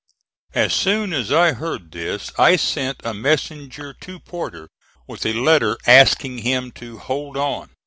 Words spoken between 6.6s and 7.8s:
to hold on.